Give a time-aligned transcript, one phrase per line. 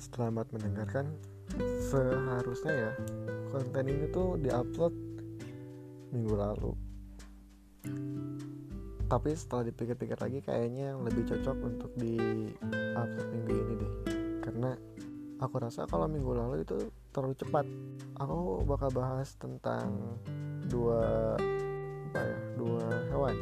[0.00, 1.12] selamat mendengarkan.
[1.92, 2.92] Seharusnya ya
[3.52, 4.94] konten ini tuh diupload
[6.16, 6.72] minggu lalu.
[9.10, 12.16] Tapi setelah dipikir-pikir lagi kayaknya lebih cocok untuk di
[12.72, 13.92] upload minggu ini deh.
[14.40, 14.70] Karena
[15.42, 17.66] aku rasa kalau minggu lalu itu terlalu cepat.
[18.22, 20.16] Aku bakal bahas tentang
[20.70, 21.36] dua
[22.10, 23.36] apa ya dua hewan.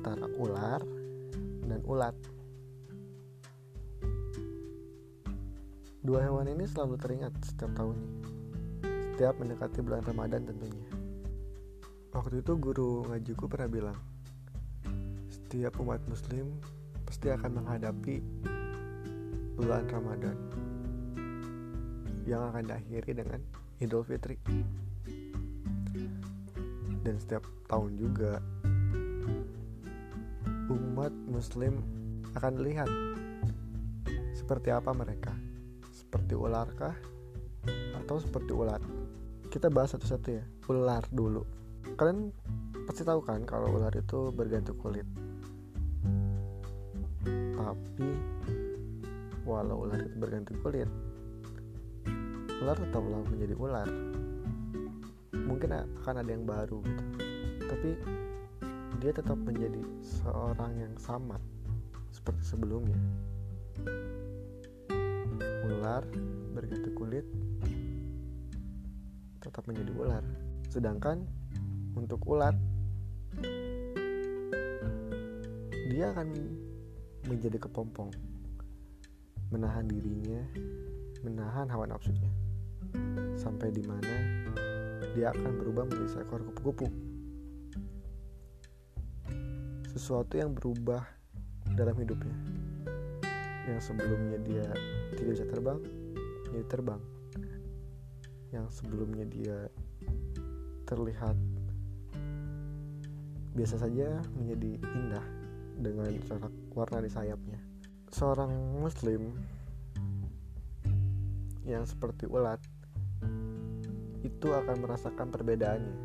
[0.00, 0.80] Antara ular
[1.66, 2.14] dan ulat
[6.04, 8.24] dua hewan ini selalu teringat setiap tahunnya
[9.14, 10.90] setiap mendekati bulan Ramadan tentunya.
[12.10, 13.98] Waktu itu guru ngajiku pernah bilang
[15.30, 16.50] setiap umat muslim
[17.06, 18.18] pasti akan menghadapi
[19.54, 20.36] bulan Ramadan
[22.26, 23.40] yang akan diakhiri dengan
[23.78, 24.34] Idul Fitri.
[27.06, 28.42] Dan setiap tahun juga
[30.68, 31.80] umat muslim
[32.34, 32.90] akan lihat
[34.34, 35.43] seperti apa mereka
[36.24, 36.96] seperti ularkah
[38.00, 38.80] atau seperti ulat
[39.52, 40.40] kita bahas satu-satu ya
[40.72, 41.44] ular dulu.
[42.00, 42.32] Kalian
[42.88, 45.04] pasti tahu kan kalau ular itu berganti kulit?
[47.28, 48.08] Tapi
[49.44, 50.88] walau ular itu berganti kulit
[52.64, 53.88] ular tetaplah menjadi ular.
[55.44, 57.04] Mungkin akan ada yang baru gitu.
[57.68, 57.90] Tapi
[59.04, 61.36] dia tetap menjadi seorang yang sama
[62.08, 62.96] seperti sebelumnya
[65.84, 66.00] ular
[66.56, 67.28] berganti kulit
[69.36, 70.24] tetap menjadi ular.
[70.72, 71.28] Sedangkan
[71.92, 72.56] untuk ulat
[75.92, 76.32] dia akan
[77.28, 78.08] menjadi kepompong
[79.52, 80.40] menahan dirinya
[81.20, 82.32] menahan hawa nafsunya
[83.36, 84.48] sampai di mana
[85.12, 86.88] dia akan berubah menjadi seekor kupu-kupu.
[89.92, 91.04] Sesuatu yang berubah
[91.76, 92.63] dalam hidupnya
[93.64, 94.66] yang sebelumnya dia
[95.16, 95.78] tidak bisa terbang
[96.52, 97.02] jadi terbang
[98.54, 99.66] yang sebelumnya dia
[100.86, 101.34] terlihat
[103.54, 105.26] biasa saja menjadi indah
[105.78, 107.58] dengan corak warna di sayapnya.
[108.14, 109.34] Seorang muslim
[111.66, 112.62] yang seperti ulat
[114.22, 115.96] itu akan merasakan perbedaannya.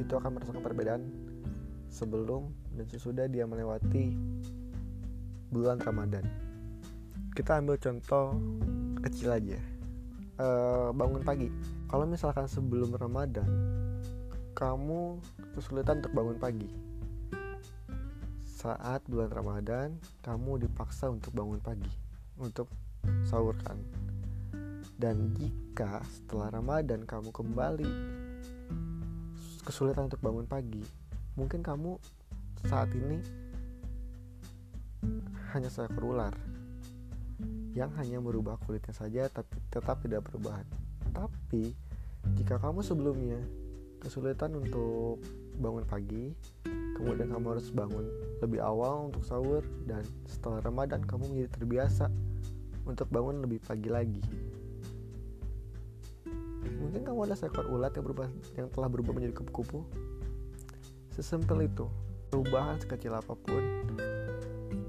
[0.00, 1.02] Itu akan merasakan perbedaan
[1.92, 4.16] sebelum dan sesudah dia melewati
[5.52, 6.24] bulan Ramadan.
[7.32, 8.36] Kita ambil contoh
[9.02, 9.58] kecil aja.
[10.36, 10.46] E,
[10.92, 11.48] bangun pagi.
[11.88, 13.48] Kalau misalkan sebelum Ramadan
[14.52, 15.18] kamu
[15.56, 16.68] kesulitan untuk bangun pagi
[18.62, 21.90] saat bulan Ramadan kamu dipaksa untuk bangun pagi
[22.38, 22.70] untuk
[23.26, 23.74] sahur kan
[25.02, 27.90] dan jika setelah Ramadan kamu kembali
[29.66, 30.86] kesulitan untuk bangun pagi
[31.34, 31.98] mungkin kamu
[32.70, 33.18] saat ini
[35.50, 36.34] hanya seekor ular
[37.72, 40.66] yang hanya merubah kulitnya saja tapi tetap tidak perubahan
[41.12, 41.72] tapi
[42.38, 43.40] jika kamu sebelumnya
[44.02, 45.22] kesulitan untuk
[45.58, 46.34] bangun pagi
[46.98, 48.06] kemudian kamu harus bangun
[48.42, 52.06] lebih awal untuk sahur dan setelah Ramadan kamu menjadi terbiasa
[52.82, 54.22] untuk bangun lebih pagi lagi.
[56.82, 58.28] Mungkin kamu adalah seekor ulat yang berubah
[58.58, 59.86] yang telah berubah menjadi kupu-kupu?
[61.14, 61.86] Sesimpel itu.
[62.32, 63.62] Perubahan sekecil apa pun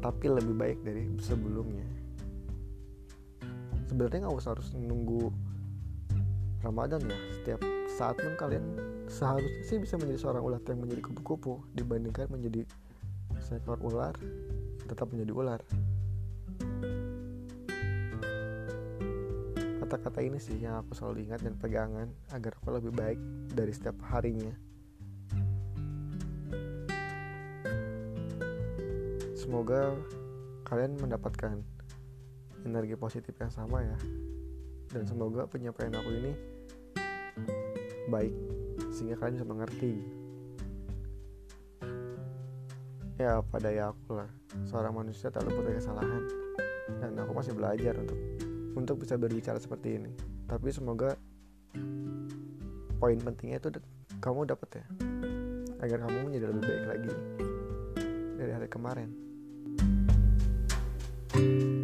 [0.00, 1.99] tapi lebih baik dari sebelumnya
[3.90, 5.34] sebenarnya nggak usah harus menunggu
[6.62, 7.18] Ramadan ya.
[7.42, 8.62] Setiap saat pun kalian
[9.10, 12.62] seharusnya sih bisa menjadi seorang ulat yang menjadi kupu-kupu dibandingkan menjadi
[13.42, 14.14] seekor ular
[14.86, 15.60] tetap menjadi ular.
[19.82, 23.18] Kata-kata ini sih yang aku selalu ingat dan pegangan agar aku lebih baik
[23.50, 24.54] dari setiap harinya.
[29.34, 29.98] Semoga
[30.62, 31.79] kalian mendapatkan
[32.64, 33.96] energi positif yang sama ya.
[34.90, 36.32] Dan semoga penyampaian aku ini
[38.10, 38.34] baik
[38.90, 39.92] sehingga kalian bisa mengerti
[43.20, 44.30] ya pada ya aku lah.
[44.66, 46.24] Seorang manusia tak luput dari kesalahan.
[46.98, 48.18] Dan aku masih belajar untuk
[48.74, 50.10] untuk bisa berbicara seperti ini.
[50.48, 51.14] Tapi semoga
[52.98, 53.70] poin pentingnya itu
[54.18, 54.86] kamu dapat ya.
[55.80, 57.12] Agar kamu menjadi lebih baik lagi
[58.36, 59.08] dari hari kemarin.
[61.30, 61.79] thank you